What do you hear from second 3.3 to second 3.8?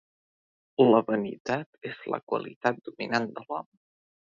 de l'home.